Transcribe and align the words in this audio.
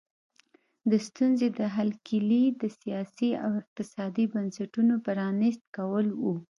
د 0.89 0.91
ستونزې 1.07 1.47
د 1.57 1.59
حل 1.75 1.89
کیلي 2.07 2.45
د 2.61 2.63
سیاسي 2.79 3.29
او 3.43 3.51
اقتصادي 3.61 4.25
بنسټونو 4.33 4.93
پرانیست 5.05 5.63
کول 5.77 6.07
وو. 6.21 6.35